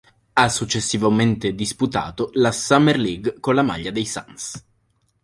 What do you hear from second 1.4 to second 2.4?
disputato